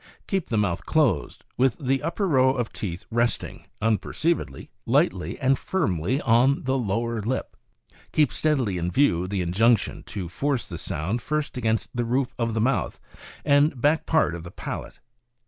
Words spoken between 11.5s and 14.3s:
against the roof of the mouth and back